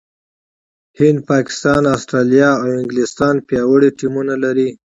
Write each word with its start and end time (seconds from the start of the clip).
هند، 0.99 1.19
پاکستان، 1.29 1.83
استراليا 1.95 2.51
او 2.61 2.67
انګلستان 2.81 3.35
پياوړي 3.47 3.89
ټيمونه 3.99 4.33
لري. 4.43 4.69